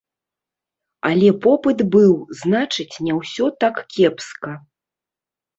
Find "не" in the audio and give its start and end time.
3.09-3.13